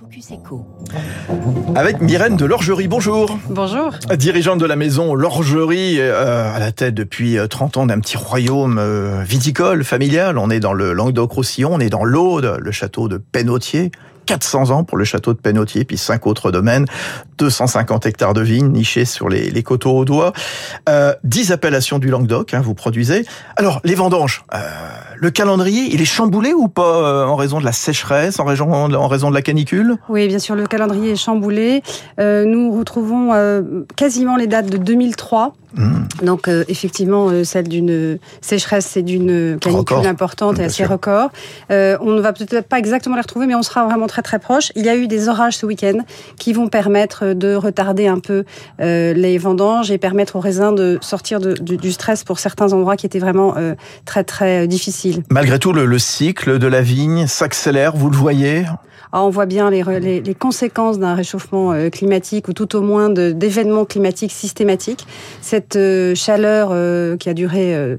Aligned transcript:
Focus 0.00 0.30
Echo. 0.30 0.66
Avec 1.74 2.00
Myrène 2.00 2.34
de 2.34 2.46
l'Orgerie, 2.46 2.88
bonjour. 2.88 3.38
Bonjour. 3.50 3.92
Dirigeante 4.16 4.58
de 4.58 4.64
la 4.64 4.74
maison 4.74 5.14
L'Orgerie, 5.14 6.00
euh, 6.00 6.54
à 6.54 6.58
la 6.58 6.72
tête 6.72 6.94
depuis 6.94 7.36
30 7.50 7.76
ans 7.76 7.84
d'un 7.84 8.00
petit 8.00 8.16
royaume 8.16 8.78
euh, 8.78 9.22
viticole, 9.22 9.84
familial. 9.84 10.38
On 10.38 10.48
est 10.48 10.58
dans 10.58 10.72
le 10.72 10.94
Languedoc-Roussillon, 10.94 11.74
on 11.74 11.80
est 11.80 11.90
dans 11.90 12.04
l'Aude, 12.04 12.56
le 12.62 12.70
château 12.70 13.08
de 13.08 13.18
Pénautier. 13.18 13.90
400 14.30 14.70
ans 14.70 14.84
pour 14.84 14.96
le 14.96 15.02
château 15.02 15.34
de 15.34 15.40
Pénautier, 15.40 15.84
puis 15.84 15.98
cinq 15.98 16.24
autres 16.28 16.52
domaines, 16.52 16.86
250 17.38 18.06
hectares 18.06 18.32
de 18.32 18.42
vignes 18.42 18.70
nichés 18.70 19.04
sur 19.04 19.28
les, 19.28 19.62
coteaux 19.64 19.90
au 19.90 20.04
doigt, 20.04 20.32
euh, 20.88 21.12
10 21.24 21.50
appellations 21.50 21.98
du 21.98 22.10
Languedoc, 22.10 22.54
hein, 22.54 22.60
vous 22.60 22.74
produisez. 22.74 23.26
Alors, 23.56 23.80
les 23.82 23.96
vendanges, 23.96 24.44
euh, 24.54 24.58
le 25.20 25.30
calendrier, 25.30 25.92
il 25.92 26.00
est 26.00 26.06
chamboulé 26.06 26.54
ou 26.54 26.68
pas 26.68 26.82
euh, 26.82 27.26
en 27.26 27.36
raison 27.36 27.60
de 27.60 27.64
la 27.64 27.72
sécheresse, 27.72 28.40
en 28.40 28.44
raison, 28.44 28.72
en 28.72 29.08
raison 29.08 29.28
de 29.28 29.34
la 29.34 29.42
canicule? 29.42 29.96
Oui, 30.08 30.28
bien 30.28 30.38
sûr, 30.38 30.54
le 30.54 30.66
calendrier 30.66 31.12
est 31.12 31.16
chamboulé. 31.16 31.82
Euh, 32.18 32.44
nous 32.46 32.70
retrouvons 32.78 33.34
euh, 33.34 33.84
quasiment 33.96 34.36
les 34.36 34.46
dates 34.46 34.70
de 34.70 34.78
2003. 34.78 35.54
Mmh. 35.74 36.24
Donc 36.24 36.48
euh, 36.48 36.64
effectivement, 36.68 37.28
euh, 37.28 37.44
celle 37.44 37.68
d'une 37.68 38.18
sécheresse 38.40 38.96
et 38.96 39.02
d'une 39.02 39.58
canicule 39.60 39.96
record. 39.96 40.06
importante 40.06 40.58
et 40.58 40.64
assez 40.64 40.84
record. 40.84 41.30
Euh, 41.70 41.96
on 42.00 42.10
ne 42.10 42.20
va 42.20 42.32
peut-être 42.32 42.68
pas 42.68 42.78
exactement 42.78 43.14
les 43.14 43.22
retrouver, 43.22 43.46
mais 43.46 43.54
on 43.54 43.62
sera 43.62 43.84
vraiment 43.84 44.06
très 44.06 44.22
très 44.22 44.38
proche. 44.38 44.72
Il 44.74 44.84
y 44.84 44.88
a 44.88 44.96
eu 44.96 45.06
des 45.06 45.28
orages 45.28 45.56
ce 45.56 45.66
week-end 45.66 45.98
qui 46.38 46.52
vont 46.52 46.68
permettre 46.68 47.32
de 47.32 47.54
retarder 47.54 48.06
un 48.06 48.18
peu 48.18 48.44
les 48.78 49.38
vendanges 49.38 49.90
et 49.90 49.98
permettre 49.98 50.36
aux 50.36 50.40
raisins 50.40 50.74
de 50.74 50.98
sortir 51.00 51.40
de, 51.40 51.54
du, 51.54 51.76
du, 51.76 51.92
stress 51.92 52.24
pour 52.24 52.38
certains 52.38 52.72
endroits 52.72 52.96
qui 52.96 53.06
étaient 53.06 53.18
vraiment 53.18 53.54
très 54.04 54.24
très 54.24 54.66
difficiles. 54.66 55.22
Malgré 55.30 55.58
tout, 55.58 55.72
le, 55.72 55.86
le 55.86 55.98
cycle 55.98 56.58
de 56.58 56.66
la 56.66 56.80
vigne 56.80 57.26
s'accélère, 57.26 57.96
vous 57.96 58.10
le 58.10 58.16
voyez? 58.16 58.64
Ah, 59.12 59.24
on 59.24 59.30
voit 59.30 59.46
bien 59.46 59.70
les, 59.70 59.82
les, 60.00 60.20
les 60.20 60.34
conséquences 60.34 61.00
d'un 61.00 61.14
réchauffement 61.14 61.72
euh, 61.72 61.90
climatique 61.90 62.46
ou 62.46 62.52
tout 62.52 62.76
au 62.76 62.80
moins 62.80 63.10
d'événements 63.10 63.84
climatiques 63.84 64.30
systématiques. 64.30 65.04
Cette 65.40 65.59
euh, 65.76 66.14
chaleur 66.14 66.70
euh, 66.72 67.16
qui 67.16 67.28
a 67.28 67.34
duré 67.34 67.74
euh, 67.74 67.96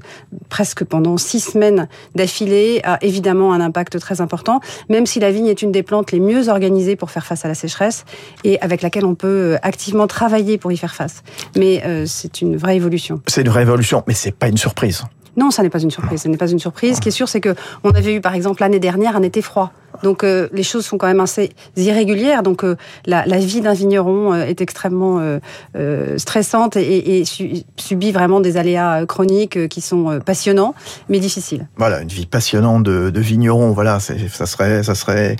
presque 0.48 0.84
pendant 0.84 1.16
six 1.16 1.40
semaines 1.40 1.88
d'affilée 2.14 2.80
a 2.84 2.98
évidemment 3.02 3.52
un 3.52 3.60
impact 3.60 3.98
très 3.98 4.20
important, 4.20 4.60
même 4.88 5.06
si 5.06 5.20
la 5.20 5.30
vigne 5.30 5.46
est 5.46 5.62
une 5.62 5.72
des 5.72 5.82
plantes 5.82 6.12
les 6.12 6.20
mieux 6.20 6.48
organisées 6.48 6.96
pour 6.96 7.10
faire 7.10 7.26
face 7.26 7.44
à 7.44 7.48
la 7.48 7.54
sécheresse 7.54 8.04
et 8.44 8.60
avec 8.60 8.82
laquelle 8.82 9.04
on 9.04 9.14
peut 9.14 9.56
activement 9.62 10.06
travailler 10.06 10.58
pour 10.58 10.72
y 10.72 10.76
faire 10.76 10.94
face. 10.94 11.22
Mais 11.56 11.82
euh, 11.84 12.04
c'est 12.06 12.40
une 12.40 12.56
vraie 12.56 12.76
évolution. 12.76 13.20
C'est 13.26 13.42
une 13.42 13.48
vraie 13.48 13.62
évolution, 13.62 14.02
mais 14.06 14.14
c'est 14.14 14.32
pas 14.32 14.48
une 14.48 14.56
surprise. 14.56 15.02
Non, 15.36 15.50
ça 15.50 15.62
n'est 15.62 15.70
pas 15.70 15.80
une 15.80 15.90
surprise. 15.90 16.22
Ce 16.22 16.28
n'est 16.28 16.36
pas 16.36 16.50
une 16.50 16.58
surprise. 16.58 16.96
Ce 16.96 17.00
qui 17.00 17.08
est 17.08 17.12
sûr, 17.12 17.28
c'est 17.28 17.40
que 17.40 17.54
on 17.84 17.90
avait 17.90 18.14
eu, 18.14 18.20
par 18.20 18.34
exemple, 18.34 18.60
l'année 18.60 18.80
dernière, 18.80 19.16
un 19.16 19.22
été 19.22 19.40
froid. 19.40 19.72
Donc 20.02 20.24
euh, 20.24 20.48
les 20.52 20.62
choses 20.62 20.84
sont 20.84 20.98
quand 20.98 21.06
même 21.06 21.20
assez 21.20 21.50
irrégulières. 21.76 22.42
Donc 22.42 22.64
euh, 22.64 22.76
la, 23.06 23.24
la, 23.26 23.38
vie 23.38 23.60
d'un 23.60 23.72
vigneron 23.72 24.32
euh, 24.32 24.44
est 24.44 24.60
extrêmement 24.60 25.20
euh, 25.20 26.18
stressante 26.18 26.76
et, 26.76 27.18
et 27.18 27.24
su, 27.24 27.62
subit 27.76 28.12
vraiment 28.12 28.40
des 28.40 28.56
aléas 28.56 29.06
chroniques 29.06 29.68
qui 29.68 29.80
sont 29.80 30.20
passionnants, 30.24 30.74
mais 31.08 31.18
difficiles. 31.18 31.66
Voilà, 31.76 32.00
une 32.00 32.08
vie 32.08 32.26
passionnante 32.26 32.82
de, 32.82 33.10
de 33.10 33.20
vigneron. 33.20 33.72
Voilà, 33.72 34.00
ça 34.00 34.46
serait, 34.46 34.82
ça 34.82 34.94
serait 34.94 35.36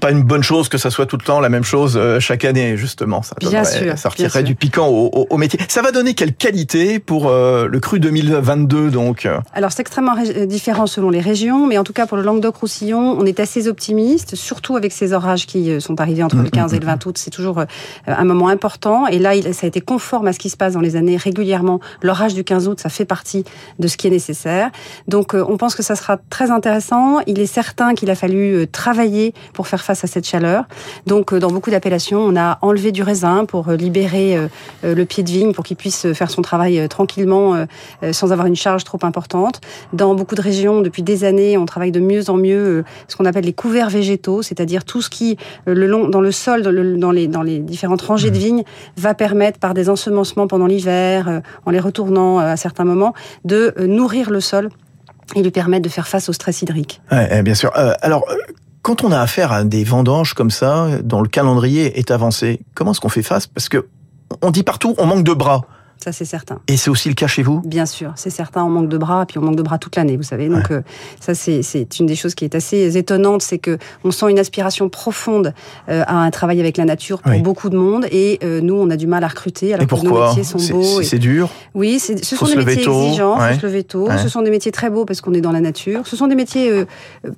pas 0.00 0.10
une 0.10 0.22
bonne 0.22 0.42
chose 0.42 0.68
que 0.68 0.78
ça 0.78 0.90
soit 0.90 1.06
tout 1.06 1.16
le 1.16 1.24
temps 1.24 1.40
la 1.40 1.48
même 1.48 1.64
chose 1.64 1.98
chaque 2.20 2.44
année, 2.44 2.76
justement. 2.76 3.22
Ça, 3.22 3.34
bien 3.40 3.64
sûr, 3.64 3.96
ça 3.98 4.08
retirerait 4.08 4.42
du 4.42 4.54
piquant 4.54 4.88
au, 4.88 5.06
au, 5.06 5.26
au, 5.30 5.36
métier. 5.36 5.58
Ça 5.68 5.82
va 5.82 5.92
donner 5.92 6.14
quelle 6.14 6.34
qualité 6.34 6.98
pour 6.98 7.30
le 7.30 7.78
cru 7.80 8.00
2022 8.00 8.90
donc 8.90 9.28
Alors 9.52 9.72
c'est 9.72 9.80
extrêmement 9.80 10.14
différent 10.46 10.86
selon 10.86 11.10
les 11.10 11.20
régions, 11.20 11.66
mais 11.66 11.78
en 11.78 11.84
tout 11.84 11.92
cas 11.92 12.06
pour 12.06 12.16
le 12.16 12.22
Languedoc-Roussillon, 12.22 13.16
on 13.18 13.24
est 13.24 13.37
assez 13.40 13.68
optimiste, 13.68 14.34
surtout 14.34 14.76
avec 14.76 14.92
ces 14.92 15.12
orages 15.12 15.46
qui 15.46 15.80
sont 15.80 16.00
arrivés 16.00 16.22
entre 16.22 16.36
le 16.36 16.50
15 16.50 16.74
et 16.74 16.78
le 16.78 16.86
20 16.86 17.06
août. 17.06 17.18
C'est 17.18 17.30
toujours 17.30 17.62
un 18.06 18.24
moment 18.24 18.48
important. 18.48 19.06
Et 19.06 19.18
là, 19.18 19.32
ça 19.52 19.66
a 19.66 19.68
été 19.68 19.80
conforme 19.80 20.26
à 20.26 20.32
ce 20.32 20.38
qui 20.38 20.50
se 20.50 20.56
passe 20.56 20.74
dans 20.74 20.80
les 20.80 20.96
années 20.96 21.16
régulièrement. 21.16 21.80
L'orage 22.02 22.34
du 22.34 22.44
15 22.44 22.68
août, 22.68 22.80
ça 22.80 22.88
fait 22.88 23.04
partie 23.04 23.44
de 23.78 23.88
ce 23.88 23.96
qui 23.96 24.06
est 24.06 24.10
nécessaire. 24.10 24.70
Donc, 25.06 25.34
on 25.34 25.56
pense 25.56 25.74
que 25.74 25.82
ça 25.82 25.96
sera 25.96 26.18
très 26.30 26.50
intéressant. 26.50 27.20
Il 27.26 27.40
est 27.40 27.46
certain 27.46 27.94
qu'il 27.94 28.10
a 28.10 28.14
fallu 28.14 28.66
travailler 28.68 29.34
pour 29.52 29.66
faire 29.66 29.82
face 29.82 30.04
à 30.04 30.06
cette 30.06 30.26
chaleur. 30.26 30.64
Donc, 31.06 31.34
dans 31.34 31.50
beaucoup 31.50 31.70
d'appellations, 31.70 32.20
on 32.20 32.36
a 32.36 32.58
enlevé 32.62 32.92
du 32.92 33.02
raisin 33.02 33.44
pour 33.44 33.70
libérer 33.70 34.48
le 34.82 35.04
pied 35.04 35.22
de 35.22 35.30
vigne 35.30 35.52
pour 35.52 35.64
qu'il 35.64 35.76
puisse 35.76 36.12
faire 36.12 36.30
son 36.30 36.42
travail 36.42 36.88
tranquillement 36.88 37.66
sans 38.12 38.32
avoir 38.32 38.46
une 38.46 38.56
charge 38.56 38.84
trop 38.84 38.98
importante. 39.02 39.60
Dans 39.92 40.14
beaucoup 40.14 40.34
de 40.34 40.42
régions, 40.42 40.80
depuis 40.80 41.02
des 41.02 41.24
années, 41.24 41.56
on 41.56 41.66
travaille 41.66 41.92
de 41.92 42.00
mieux 42.00 42.30
en 42.30 42.36
mieux 42.36 42.84
ce 43.06 43.16
qu'on 43.16 43.24
appelle 43.28 43.44
les 43.44 43.52
couverts 43.52 43.90
végétaux, 43.90 44.42
c'est-à-dire 44.42 44.84
tout 44.84 45.02
ce 45.02 45.10
qui, 45.10 45.36
le 45.66 45.86
long, 45.86 46.08
dans 46.08 46.20
le 46.20 46.32
sol, 46.32 46.62
dans, 46.62 46.70
le, 46.70 46.96
dans, 46.96 47.12
les, 47.12 47.28
dans 47.28 47.42
les 47.42 47.60
différentes 47.60 48.02
rangées 48.02 48.30
de 48.30 48.36
mmh. 48.36 48.40
vignes, 48.40 48.64
va 48.96 49.14
permettre, 49.14 49.58
par 49.58 49.74
des 49.74 49.88
ensemencements 49.88 50.46
pendant 50.46 50.66
l'hiver, 50.66 51.28
euh, 51.28 51.40
en 51.66 51.70
les 51.70 51.80
retournant 51.80 52.40
euh, 52.40 52.52
à 52.52 52.56
certains 52.56 52.84
moments, 52.84 53.14
de 53.44 53.74
euh, 53.78 53.86
nourrir 53.86 54.30
le 54.30 54.40
sol 54.40 54.70
et 55.36 55.42
lui 55.42 55.50
permettre 55.50 55.82
de 55.82 55.88
faire 55.88 56.08
face 56.08 56.28
au 56.28 56.32
stress 56.32 56.62
hydrique. 56.62 57.00
Ouais, 57.12 57.42
bien 57.42 57.54
sûr. 57.54 57.70
Euh, 57.76 57.92
alors, 58.00 58.24
quand 58.82 59.04
on 59.04 59.12
a 59.12 59.20
affaire 59.20 59.52
à 59.52 59.64
des 59.64 59.84
vendanges 59.84 60.34
comme 60.34 60.50
ça, 60.50 60.88
dont 61.02 61.20
le 61.20 61.28
calendrier 61.28 61.98
est 61.98 62.10
avancé, 62.10 62.60
comment 62.74 62.92
est-ce 62.92 63.00
qu'on 63.00 63.08
fait 63.08 63.22
face? 63.22 63.46
Parce 63.46 63.68
que 63.68 63.86
on 64.42 64.50
dit 64.50 64.62
partout, 64.62 64.94
on 64.98 65.06
manque 65.06 65.24
de 65.24 65.32
bras 65.32 65.66
ça 66.02 66.12
c'est 66.12 66.24
certain. 66.24 66.60
Et 66.68 66.76
c'est 66.76 66.90
aussi 66.90 67.08
le 67.08 67.14
cas 67.14 67.26
chez 67.26 67.42
vous? 67.42 67.60
Bien 67.64 67.86
sûr, 67.86 68.12
c'est 68.16 68.30
certain, 68.30 68.64
on 68.64 68.70
manque 68.70 68.88
de 68.88 68.98
bras, 68.98 69.26
puis 69.26 69.38
on 69.38 69.42
manque 69.42 69.56
de 69.56 69.62
bras 69.62 69.78
toute 69.78 69.96
l'année, 69.96 70.16
vous 70.16 70.22
savez. 70.22 70.48
Donc 70.48 70.70
ouais. 70.70 70.76
euh, 70.76 70.82
ça 71.20 71.34
c'est 71.34 71.98
une 71.98 72.06
des 72.06 72.14
choses 72.16 72.34
qui 72.34 72.44
est 72.44 72.54
assez 72.54 72.96
étonnante, 72.96 73.42
c'est 73.42 73.58
que 73.58 73.78
on 74.04 74.10
sent 74.10 74.30
une 74.30 74.38
aspiration 74.38 74.88
profonde 74.88 75.54
euh, 75.88 76.04
à 76.06 76.16
un 76.16 76.30
travail 76.30 76.60
avec 76.60 76.76
la 76.76 76.84
nature 76.84 77.20
pour 77.20 77.32
oui. 77.32 77.40
beaucoup 77.40 77.68
de 77.68 77.76
monde, 77.76 78.06
et 78.10 78.38
euh, 78.44 78.60
nous 78.60 78.74
on 78.74 78.90
a 78.90 78.96
du 78.96 79.06
mal 79.06 79.24
à 79.24 79.28
recruter, 79.28 79.74
alors 79.74 79.84
et 79.84 79.86
pourquoi 79.86 80.08
que 80.08 80.14
nos 80.14 80.26
métiers 80.28 80.44
sont 80.44 80.74
beaux. 80.74 81.02
C'est 81.02 81.16
et... 81.16 81.18
dur? 81.18 81.50
Oui, 81.74 81.98
ce 81.98 82.16
sont 82.36 82.46
des 82.46 82.56
métiers 82.56 82.84
tôt. 82.84 83.02
exigeants, 83.02 83.38
ouais. 83.38 83.54
faut 83.54 83.60
se 83.60 83.66
lever 83.66 83.84
tôt, 83.84 84.08
ouais. 84.08 84.18
ce 84.18 84.28
sont 84.28 84.42
des 84.42 84.50
métiers 84.50 84.72
très 84.72 84.90
beaux 84.90 85.04
parce 85.04 85.20
qu'on 85.20 85.34
est 85.34 85.40
dans 85.40 85.52
la 85.52 85.60
nature, 85.60 86.06
ce 86.06 86.16
sont 86.16 86.28
des 86.28 86.36
métiers 86.36 86.84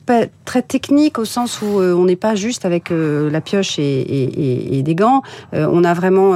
pas 0.07 0.27
très 0.45 0.63
techniques 0.63 1.19
au 1.19 1.25
sens 1.25 1.63
où 1.63 1.81
on 1.81 2.05
n'est 2.05 2.17
pas 2.17 2.35
juste 2.35 2.65
avec 2.65 2.91
la 2.91 3.41
pioche 3.41 3.79
et, 3.79 3.83
et, 3.83 4.79
et, 4.79 4.83
des 4.83 4.95
gants, 4.95 5.23
on 5.53 5.85
a 5.85 5.95
vraiment 5.95 6.35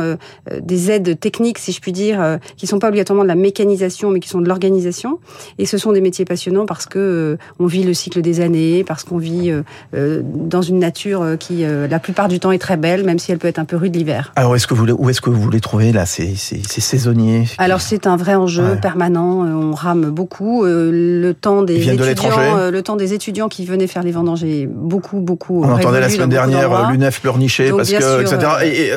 des 0.60 0.90
aides 0.90 1.18
techniques, 1.18 1.58
si 1.58 1.72
je 1.72 1.80
puis 1.80 1.92
dire, 1.92 2.13
qui 2.56 2.66
sont 2.66 2.78
pas 2.78 2.88
obligatoirement 2.88 3.22
de 3.22 3.28
la 3.28 3.34
mécanisation, 3.34 4.10
mais 4.10 4.20
qui 4.20 4.28
sont 4.28 4.40
de 4.40 4.48
l'organisation. 4.48 5.18
Et 5.58 5.66
ce 5.66 5.78
sont 5.78 5.92
des 5.92 6.00
métiers 6.00 6.24
passionnants 6.24 6.66
parce 6.66 6.86
que 6.86 6.98
euh, 6.98 7.36
on 7.58 7.66
vit 7.66 7.82
le 7.82 7.94
cycle 7.94 8.22
des 8.22 8.40
années, 8.40 8.84
parce 8.84 9.04
qu'on 9.04 9.18
vit 9.18 9.50
euh, 9.50 9.62
euh 9.94 10.22
dans 10.24 10.62
une 10.62 10.78
nature 10.78 11.22
euh, 11.22 11.36
qui, 11.36 11.64
euh, 11.64 11.88
la 11.88 11.98
plupart 11.98 12.28
du 12.28 12.40
temps, 12.40 12.52
est 12.52 12.58
très 12.58 12.76
belle, 12.76 13.04
même 13.04 13.18
si 13.18 13.32
elle 13.32 13.38
peut 13.38 13.48
être 13.48 13.58
un 13.58 13.64
peu 13.64 13.76
rude 13.76 13.94
l'hiver. 13.94 14.32
Alors, 14.36 14.54
est-ce 14.56 14.66
que 14.66 14.74
vous, 14.74 14.86
où 14.86 15.10
est-ce 15.10 15.20
que 15.20 15.30
vous 15.30 15.50
les 15.50 15.60
trouvez 15.60 15.92
là, 15.92 16.06
ces, 16.06 16.34
ces, 16.36 16.62
ces 16.62 16.80
saisonniers? 16.80 17.44
Alors, 17.58 17.80
c'est 17.80 18.06
un 18.06 18.16
vrai 18.16 18.34
enjeu 18.34 18.62
ouais. 18.62 18.76
permanent. 18.76 19.44
On 19.44 19.74
rame 19.74 20.10
beaucoup. 20.10 20.64
le 20.64 21.32
temps 21.32 21.62
des 21.62 21.88
étudiants, 21.88 22.70
le 22.70 22.82
temps 22.82 22.96
des 22.96 23.12
étudiants 23.12 23.48
qui 23.48 23.64
venaient 23.64 23.86
faire 23.86 24.02
les 24.02 24.12
vendanges 24.12 24.44
est 24.44 24.66
beaucoup, 24.66 25.20
beaucoup. 25.20 25.62
On 25.64 25.72
entendait 25.72 26.00
la 26.00 26.08
semaine 26.08 26.28
dernière 26.28 26.90
l'UNEF 26.90 27.20
pleurnicher 27.20 27.70
parce 27.70 27.90
que, 27.90 28.00
sûr, 28.00 28.20
etc. 28.20 28.38
Et, 28.64 28.86
et, 28.86 28.92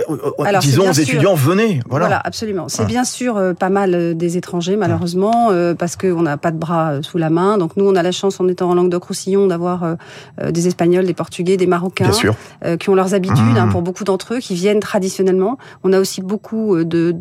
alors, 0.45 0.61
disons 0.61 0.89
aux 0.89 0.93
étudiants, 0.93 1.35
venez. 1.35 1.79
Voilà, 1.89 2.07
voilà 2.07 2.21
absolument. 2.23 2.65
C'est 2.67 2.83
ouais. 2.83 2.87
bien 2.87 3.03
sûr 3.07 3.55
pas 3.59 3.69
mal 3.69 3.93
euh, 3.93 4.13
des 4.13 4.37
étrangers, 4.37 4.75
malheureusement, 4.75 5.49
euh, 5.51 5.73
parce 5.73 5.95
qu'on 5.95 6.21
n'a 6.21 6.37
pas 6.37 6.51
de 6.51 6.57
bras 6.57 6.91
euh, 6.91 7.01
sous 7.01 7.17
la 7.17 7.29
main. 7.29 7.57
Donc 7.57 7.77
nous, 7.77 7.87
on 7.87 7.95
a 7.95 8.03
la 8.03 8.11
chance, 8.11 8.39
en 8.39 8.47
étant 8.47 8.69
en 8.69 8.75
Languedoc-Roussillon, 8.75 9.47
d'avoir 9.47 9.83
euh, 9.83 10.51
des 10.51 10.67
Espagnols, 10.67 11.05
des 11.05 11.13
Portugais, 11.13 11.57
des 11.57 11.67
Marocains, 11.67 12.11
euh, 12.65 12.77
qui 12.77 12.89
ont 12.89 12.95
leurs 12.95 13.13
habitudes, 13.13 13.37
mmh. 13.55 13.57
hein, 13.57 13.67
pour 13.67 13.81
beaucoup 13.81 14.03
d'entre 14.03 14.35
eux, 14.35 14.39
qui 14.39 14.55
viennent 14.55 14.79
traditionnellement. 14.79 15.57
On 15.83 15.93
a 15.93 15.99
aussi 15.99 16.21
beaucoup 16.21 16.83
de 16.83 17.15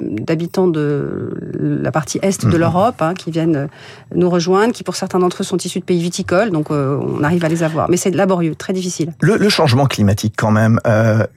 d'habitants 0.00 0.68
de, 0.68 1.32
de, 1.58 1.80
la 1.82 1.92
partie 1.92 2.18
est 2.22 2.44
mmh. 2.44 2.50
de 2.50 2.56
l'Europe, 2.56 3.00
hein, 3.00 3.14
qui 3.14 3.30
viennent 3.30 3.68
nous 4.14 4.30
rejoindre, 4.30 4.72
qui 4.72 4.82
pour 4.82 4.96
certains 4.96 5.18
d'entre 5.18 5.42
eux 5.42 5.44
sont 5.44 5.56
issus 5.56 5.80
de 5.80 5.84
pays 5.84 6.00
viticoles, 6.00 6.50
donc 6.50 6.70
on 6.70 7.22
arrive 7.22 7.44
à 7.44 7.48
les 7.48 7.62
avoir. 7.62 7.88
Mais 7.90 7.96
c'est 7.96 8.10
laborieux, 8.10 8.54
très 8.54 8.72
difficile. 8.72 9.12
Le, 9.20 9.36
le, 9.36 9.48
changement 9.48 9.86
climatique, 9.86 10.34
quand 10.36 10.50
même. 10.50 10.78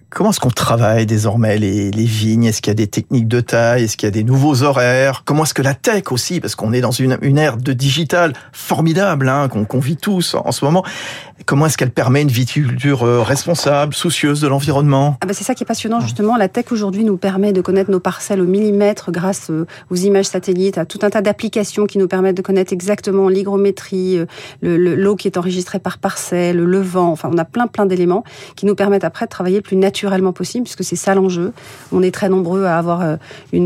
comment 0.09 0.31
est-ce 0.31 0.39
qu'on 0.39 0.49
travaille 0.49 1.05
désormais 1.05 1.57
les, 1.57 1.91
les 1.91 2.05
vignes? 2.05 2.45
Est-ce 2.45 2.61
qu'il 2.61 2.71
y 2.71 2.75
a 2.75 2.75
des 2.75 2.87
techniques 2.87 3.27
de 3.27 3.39
taille? 3.39 3.76
Est-ce 3.83 3.97
qu'il 3.97 4.07
y 4.07 4.09
a 4.09 4.11
des 4.11 4.23
nouveaux 4.23 4.63
horaires? 4.63 5.23
Comment 5.25 5.43
est-ce 5.43 5.53
que 5.53 5.61
la 5.61 5.73
tech 5.73 6.11
aussi, 6.11 6.39
parce 6.39 6.55
qu'on 6.55 6.73
est 6.73 6.81
dans 6.81 6.91
une, 6.91 7.17
une 7.21 7.37
ère 7.37 7.57
de 7.57 7.73
digital 7.73 8.33
formidable, 8.51 9.29
hein, 9.29 9.47
qu'on 9.47 9.65
qu 9.65 9.79
vit 9.79 9.97
tous 9.97 10.35
en 10.35 10.51
ce 10.51 10.65
moment, 10.65 10.83
comment 11.45 11.65
est-ce 11.67 11.77
qu'elle 11.77 11.91
permet 11.91 12.21
une 12.21 12.29
viticulture 12.29 13.03
euh, 13.03 13.21
responsable, 13.21 13.93
soucieuse 13.93 14.41
de 14.41 14.47
l'environnement? 14.47 15.17
Ah 15.21 15.25
ben 15.25 15.33
C'est 15.33 15.43
ça 15.43 15.53
qui 15.53 15.63
est 15.63 15.65
passionnant 15.65 15.99
justement. 15.99 16.37
La 16.37 16.47
tech 16.47 16.65
aujourd'hui 16.71 17.03
nous 17.03 17.17
permet 17.17 17.53
de 17.53 17.61
connaître 17.61 17.91
nos 17.91 17.99
parcelles 17.99 18.41
au 18.41 18.45
millimètre 18.45 19.11
grâce 19.11 19.49
euh, 19.49 19.65
aux 19.89 19.95
images 19.95 20.25
satellites, 20.25 20.77
à 20.77 20.85
tout 20.85 20.99
un 21.03 21.09
tas 21.09 21.21
d'applications 21.21 21.85
qui 21.85 21.97
nous 21.97 22.07
permettent 22.07 22.37
de 22.37 22.41
connaître 22.41 22.73
exactement 22.73 23.29
l'hygrométrie, 23.29 24.19
l'eau 24.61 25.15
qui 25.15 25.27
est 25.27 25.37
enregistrée 25.37 25.79
par 25.79 25.97
parcelle, 25.97 26.57
le 26.57 26.81
vent. 26.81 27.11
Enfin, 27.11 27.29
on 27.31 27.37
a 27.37 27.45
plein 27.45 27.67
plein 27.67 27.85
d'éléments 27.85 28.23
qui 28.55 28.65
nous 28.65 28.75
permettent 28.75 29.03
après 29.03 29.25
de 29.25 29.29
travailler 29.29 29.61
plus 29.61 29.77
naturellement 29.77 30.33
possible, 30.33 30.63
puisque 30.63 30.83
c'est 30.83 30.95
ça 30.95 31.15
l'enjeu. 31.15 31.53
On 31.91 32.01
est 32.01 32.11
très 32.11 32.29
nombreux 32.29 32.65
à 32.65 32.77
avoir 32.77 33.01
euh, 33.01 33.15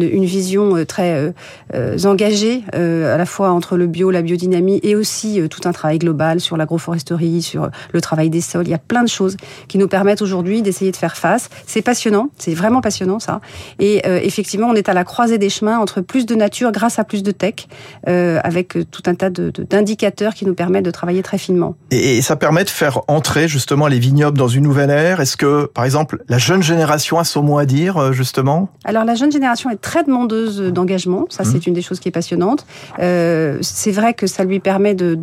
une, 0.01 0.18
une 0.18 0.25
vision 0.25 0.75
euh, 0.75 0.86
très 0.86 1.33
euh, 1.74 1.98
engagée, 2.06 2.63
à 2.74 3.18
la 3.18 3.25
fois 3.25 3.51
entre 3.51 3.77
le 3.77 3.88
bio, 3.88 4.12
la 4.12 4.21
biodynamie, 4.21 4.80
et 4.83 4.95
aussi 4.95 5.42
tout 5.50 5.68
un 5.68 5.71
travail 5.71 6.00
global 6.00 6.39
sur 6.39 6.57
l'agroforesterie, 6.57 7.42
sur 7.42 7.69
le 7.92 8.01
travail 8.01 8.30
des 8.30 8.42
sols. 8.42 8.68
Il 8.68 8.71
y 8.71 8.74
a 8.74 8.80
plein 8.80 9.03
de 9.03 9.09
choses 9.09 9.38
qui 9.68 9.77
nous 9.77 9.88
permettent 9.88 10.21
aujourd'hui 10.21 10.62
d'essayer 10.62 10.92
de 10.92 10.95
faire 10.95 11.18
face. 11.18 11.50
C'est 11.65 11.81
passionnant, 11.81 12.30
c'est 12.38 12.53
vraiment 12.53 12.81
passionnant 12.81 13.19
ça. 13.19 13.42
Et 13.80 14.01
effectivement, 14.06 14.68
on 14.68 14.75
est 14.75 14.89
à 14.89 14.94
la 14.94 15.03
croisée 15.03 15.38
des 15.38 15.50
chemins 15.50 15.80
entre 15.80 16.01
plus 16.01 16.25
de 16.25 16.36
nature 16.36 16.71
grâce 16.71 17.00
à 17.00 17.03
plus 17.03 17.24
de 17.24 17.31
tech, 17.31 17.68
avec 18.06 18.77
tout 18.89 19.03
un 19.06 19.15
tas 19.15 19.30
d'indicateurs 19.30 20.33
qui 20.33 20.45
nous 20.45 20.56
permettent 20.56 20.86
de 20.86 20.92
travailler 20.92 21.21
très 21.21 21.38
finement. 21.38 21.75
Et 21.92 22.21
ça 22.21 22.36
permet 22.36 22.63
de 22.63 22.69
faire 22.69 23.01
entrer 23.07 23.48
justement 23.48 23.88
les 23.88 24.00
vignobles 24.00 24.38
dans 24.38 24.48
une 24.48 24.63
nouvelle 24.63 24.89
ère. 24.89 25.19
Est-ce 25.19 25.38
que, 25.38 25.65
par 25.65 25.86
exemple, 25.86 26.24
la 26.27 26.38
jeune 26.38 26.63
génération 26.63 27.19
a 27.19 27.24
son 27.24 27.44
mot 27.44 27.57
à 27.57 27.65
dire, 27.65 27.98
euh, 27.98 28.12
justement? 28.12 28.69
Alors, 28.86 29.06
la 29.06 29.15
jeune 29.15 29.31
génération 29.31 29.69
est 29.69 29.81
très 29.81 29.91
demandeuse 30.04 30.60
d'engagement. 30.60 31.26
Ça, 31.30 31.44
c'est 31.44 31.58
mmh. 31.58 31.70
une 31.70 31.74
des 31.74 31.82
choses 31.82 32.00
qui 32.00 32.10
est 32.10 32.12
passionnante. 32.12 32.66
Euh, 33.00 33.58
c'est 33.62 33.92
vrai 33.92 34.14
que 34.14 34.28
ça 34.28 34.44
lui 34.44 34.60
permet 34.60 34.96
de, 34.96 35.16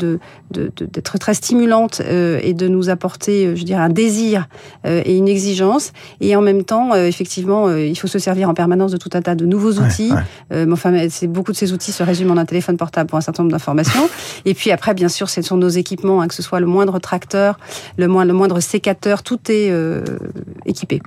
d'être 0.50 1.19
très 1.19 1.35
stimulante 1.35 2.00
euh, 2.05 2.41
et 2.43 2.55
de 2.55 2.69
nous 2.69 2.91
apporter, 2.91 3.56
je 3.56 3.65
dirais, 3.65 3.82
un 3.82 3.88
désir 3.88 4.49
et 4.85 5.17
une 5.17 5.29
exigence. 5.29 5.93
Et 6.20 6.37
en 6.37 6.41
même 6.41 6.65
temps, 6.65 6.94
effectivement, 6.94 7.75
il 7.75 7.99
faut 7.99 8.06
se 8.06 8.19
servir 8.19 8.49
en 8.49 8.55
permanence 8.55 8.93
de 8.93 8.97
tout 8.97 9.11
un 9.15 9.23
tas 9.23 9.35
de 9.35 9.47
nouveaux 9.47 9.73
outils. 9.73 10.12
enfin, 10.53 11.09
c'est 11.11 11.26
beaucoup 11.26 11.53
de 11.53 11.56
ces 11.56 11.73
outils 11.73 11.93
se 11.93 12.03
résument 12.03 12.35
en 12.35 12.38
un 12.38 12.44
téléphone 12.44 12.76
portable 12.76 13.09
pour 13.09 13.19
un 13.19 13.23
certain 13.23 13.43
nombre 13.43 13.53
d'informations. 13.53 14.09
et 14.44 14.55
puis 14.55 14.71
après, 14.71 14.94
bien 14.94 15.09
sûr, 15.09 15.29
ce 15.29 15.43
sont 15.43 15.56
nos 15.56 15.69
équipements, 15.69 16.21
hein, 16.21 16.29
que 16.29 16.35
ce 16.35 16.43
soit 16.43 16.61
le 16.61 16.67
moindre 16.67 16.99
tracteur, 16.99 17.59
le, 17.97 18.06
le 18.06 18.32
moindre 18.32 18.61
sécateur, 18.61 19.23
tout 19.23 19.38
est 19.49 19.73
équipé. 20.67 21.00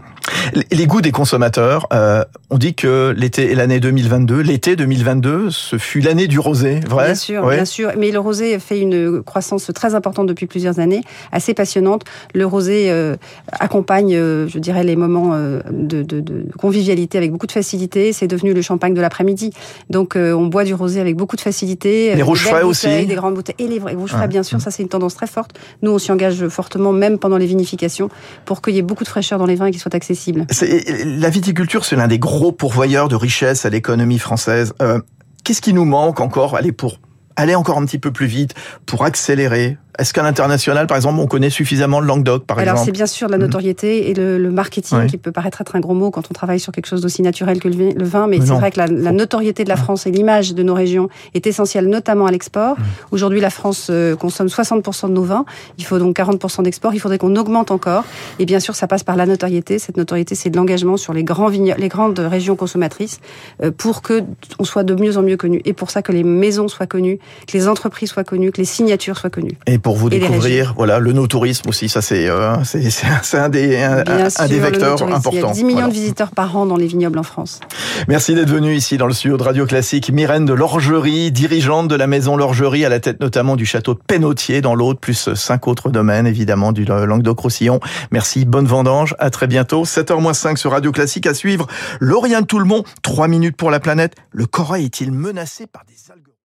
Les 0.72 0.88
goûts 0.88 1.02
des 1.02 1.12
consommateurs, 1.12 1.88
euh, 1.94 2.24
on 2.50 2.58
dit 2.58 2.74
que 2.74 3.14
l'été 3.16 3.52
est 3.52 3.56
l'année 3.56 3.80
2022. 3.80 4.42
L'été 4.42 4.76
2022, 4.76 5.50
ce 5.50 5.78
fut 5.78 6.02
l'année 6.02 6.28
du 6.28 6.40
rosé, 6.40 6.80
vrai? 6.88 7.06
Bien 7.06 7.16
sûr, 7.16 7.48
bien 7.48 7.66
sûr. 7.66 7.92
Mais 7.98 8.12
le 8.12 8.20
rosé 8.20 8.58
fait 8.60 8.80
une 8.80 9.22
croissance 9.24 9.72
très 9.74 9.96
importante 9.96 10.28
depuis 10.28 10.48
plusieurs 10.48 10.80
années, 10.80 11.02
assez 11.32 11.54
passionnante. 11.54 12.04
Le 12.34 12.46
rosé 12.46 12.92
euh, 12.92 13.16
accompagne, 13.52 14.16
euh, 14.16 14.48
je 14.48 14.60
dirais, 14.60 14.84
les 14.84 14.96
moments 14.96 15.36
de, 15.72 16.04
de, 16.04 16.20
de, 16.20 16.46
convivialité 16.58 17.18
avec 17.18 17.32
beaucoup 17.32 17.48
de 17.48 17.52
facilité. 17.52 18.14
C'est 18.14 18.28
devenu 18.28 18.54
le 18.54 18.62
champagne 18.62 18.94
de 18.94 19.02
l'après-midi. 19.02 19.52
Donc, 19.90 20.16
on 20.16 20.48
boit 20.48 20.64
du 20.64 20.74
rosé 20.74 21.00
avec 21.00 21.16
beaucoup 21.16 21.36
de 21.36 21.42
facilité. 21.42 22.14
Les 22.16 22.22
rouges 22.22 22.46
frais 22.46 22.64
aussi. 22.64 23.06
Des 23.06 23.16
grandes 23.16 23.36
bouteilles. 23.36 23.56
Et 23.60 23.68
les, 23.68 23.80
rouges 23.80 24.12
frais, 24.12 24.28
bien 24.28 24.44
sûr. 24.44 24.62
Ça, 24.62 24.72
c'est 24.72 24.84
une 24.84 24.90
tendance 24.90 25.16
très 25.16 25.28
forte. 25.28 25.52
Nous, 25.82 25.92
on 25.92 25.98
s'y 25.98 26.12
engage 26.12 26.48
fortement, 26.48 26.92
même 26.92 27.18
pendant 27.18 27.38
les 27.38 27.46
vinifications, 27.46 28.10
pour 28.46 28.62
qu'il 28.62 28.76
y 28.76 28.78
ait 28.78 28.84
beaucoup 28.84 29.04
de 29.04 29.10
fraîcheur 29.10 29.40
dans 29.40 29.46
les 29.46 29.56
vins 29.56 29.68
et 29.68 29.72
qu'ils 29.72 29.80
soient 29.80 29.96
accessibles. 29.96 30.31
La 30.32 31.30
viticulture, 31.30 31.86
c'est 31.86 31.96
l'un 31.96 32.08
des 32.08 32.20
gros 32.20 32.52
pourvoyeurs 32.52 33.08
de 33.08 33.16
richesse 33.16 33.66
à 33.66 33.70
l'économie 33.70 34.20
française. 34.20 34.74
Euh, 34.82 35.00
qu'est-ce 35.44 35.62
qui 35.62 35.74
nous 35.74 35.86
manque 35.86 36.20
encore? 36.20 36.56
Allez, 36.56 36.72
pour 36.72 37.00
aller 37.36 37.56
encore 37.56 37.78
un 37.78 37.86
petit 37.86 38.00
peu 38.00 38.12
plus 38.12 38.28
vite, 38.28 38.54
pour 38.86 39.04
accélérer 39.04 39.78
est-ce 40.00 40.14
qu'à 40.14 40.24
l'international, 40.24 40.88
par 40.88 40.98
exemple, 40.98 41.20
on 41.20 41.28
connaît 41.28 41.50
suffisamment 41.50 42.00
le 42.00 42.08
Languedoc, 42.08 42.46
par 42.46 42.60
exemple 42.60 42.70
Alors 42.70 42.86
c'est 42.86 42.92
bien 42.92 43.06
sûr 43.06 43.28
la 43.28 43.38
notoriété 43.38 44.10
et 44.10 44.14
le, 44.14 44.52
marketing 44.52 45.08
qui 45.08 45.18
peut 45.18 45.32
paraître 45.32 45.62
être 45.62 45.76
un 45.76 45.80
gros 45.80 45.94
mot 45.94 46.12
quand 46.12 46.24
on 46.30 46.34
travaille 46.34 46.60
sur 46.60 46.74
quelque 46.74 46.88
chose 46.88 47.02
d'aussi 47.02 47.22
naturel 47.22 47.60
que 47.60 47.68
le 47.68 48.04
vin, 48.04 48.28
mais, 48.28 48.40
c'est 48.42 48.54
vrai 48.54 48.72
que 48.72 48.80
la, 48.80 48.88
notoriété 48.88 49.64
de 49.64 49.70
la 49.70 49.76
France 49.76 50.08
et 50.08 50.12
l'image 50.12 50.54
de 50.54 50.64
nos 50.64 50.74
régions 50.74 51.10
est 51.34 51.46
essentielle, 51.46 51.88
notamment 51.88 52.26
à 52.26 52.32
l'export. 52.32 52.78
Aujourd'hui, 53.12 53.42
la 53.42 53.50
France 53.50 53.88
euh, 53.90 54.16
consomme 54.16 54.48
60% 54.48 55.08
de 55.08 55.14
nos 55.14 55.24
vins. 55.24 55.46
Il 55.78 55.86
faut 55.86 56.00
donc 56.00 56.18
40% 56.18 56.64
d'export. 56.64 56.94
Il 56.94 57.00
faudrait 57.00 57.18
qu'on 57.18 57.36
augmente 57.36 57.72
encore. 57.72 58.04
Et 58.40 58.46
bien 58.46 58.60
sûr, 58.60 58.76
ça 58.76 58.88
passe 58.88 59.04
par 59.04 59.16
la 59.16 59.26
notoriété. 59.26 59.78
Cette 59.80 59.98
notoriété, 59.98 60.36
c'est 60.36 60.50
de 60.50 60.58
l'engagement 60.58 60.98
sur 60.98 61.14
les, 61.14 61.24
grands 61.24 61.50
les 61.50 61.88
grandes 61.90 62.20
régions 62.20 62.56
consommatrices 62.56 63.20
euh, 63.62 63.72
pour 63.72 64.02
que 64.02 64.24
on 64.60 64.64
soit 64.64 64.84
de 64.84 64.96
mieux 64.96 65.18
en 65.18 65.22
mieux 65.22 65.38
connus. 65.38 65.62
Et 65.66 65.74
pour 65.74 65.92
ça 65.92 66.02
que 66.02 66.12
les 66.12 66.24
maisons 66.24 66.68
soient 66.68 66.88
connues, 66.88 67.20
que 67.48 67.58
les 67.58 67.68
entreprises 67.68 68.10
soient 68.10 68.24
connues, 68.24 68.52
que 68.52 68.58
les 68.58 68.66
signatures 68.66 69.18
soient 69.18 69.30
connues 69.30 69.58
pour 69.82 69.96
vous 69.96 70.10
découvrir. 70.10 70.74
Voilà, 70.76 71.00
le 71.00 71.14
no-tourisme 71.14 71.70
aussi, 71.70 71.90
ça 71.90 72.02
c'est 72.02 72.28
euh, 72.28 72.56
c'est 72.64 73.38
un 73.38 73.50
des 73.50 73.78
un, 73.78 74.48
des 74.48 74.60
vecteurs 74.60 75.02
importants. 75.04 75.32
Il 75.32 75.40
y 75.40 75.44
a 75.44 75.52
10 75.52 75.64
millions 75.64 75.88
de 75.88 75.94
visiteurs 75.94 76.32
par 76.32 76.56
an 76.56 76.66
dans 76.66 76.78
les 76.78 76.88
vignobles 76.88 77.20
en 77.20 77.24
France. 77.24 77.60
Merci 78.08 78.36
d'être 78.36 78.50
venu 78.50 78.76
ici 78.76 78.98
dans 78.98 79.08
le 79.08 79.14
studio 79.14 79.38
de 79.38 79.44
Radio 79.44 79.66
Classique. 79.66 80.12
Myrène 80.12 80.46
de 80.46 80.54
l'Orgerie, 80.54 81.32
dirigeante 81.32 81.88
de 81.88 81.96
la 81.96 82.08
maison 82.08 82.36
L'Orgerie, 82.36 82.86
à 82.86 82.90
la 82.90 83.00
tête 83.00 83.20
notamment 83.20 83.56
du 83.56 83.66
château 83.66 83.94
de 83.94 84.00
Pénautier 84.06 84.62
dans 84.62 84.76
l'Aude, 84.76 85.00
plus 85.00 85.34
cinq 85.36 85.68
autres 85.68 85.90
domaines 85.90 86.28
évidemment 86.28 86.72
du 86.72 86.86
Languedoc-Roussillon. 86.86 87.80
Merci, 88.12 88.46
bonne 88.46 88.66
vendange, 88.66 89.16
à 89.20 89.30
très 89.30 89.48
bientôt. 89.48 89.84
7h-5 89.84 90.58
sur 90.58 90.72
Radio 90.72 90.92
Classique 90.92 91.28
à 91.28 91.34
suivre. 91.34 91.68
Le 92.00 92.16
monde, 92.64 92.86
3 93.02 93.28
minutes 93.28 93.58
pour 93.58 93.72
la 93.72 93.80
planète. 93.80 94.16
Le 94.32 94.46
Corail 94.46 94.86
est-il 94.86 95.12
menacé 95.12 95.68
par 95.68 95.84
des 95.86 96.12
algues 96.12 96.31